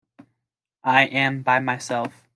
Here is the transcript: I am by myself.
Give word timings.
I 0.83 1.03
am 1.05 1.43
by 1.43 1.59
myself. 1.59 2.27